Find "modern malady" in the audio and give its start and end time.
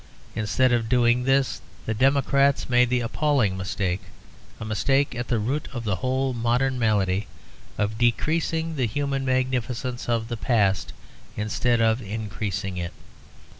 6.33-7.27